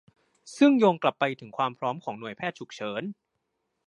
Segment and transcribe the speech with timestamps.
[0.57, 3.03] ซึ่งโยงกลับไปถึงความพร้อมของหน่วยแพทย์ฉุกเฉิน